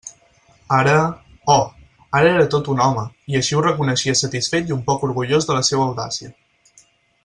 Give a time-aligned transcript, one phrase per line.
[0.77, 0.93] Ara...,
[1.55, 1.67] oh!,
[2.21, 3.05] ara era tot un home,
[3.35, 6.37] i així ho reconeixia satisfet i un poc orgullós de la seua audàcia.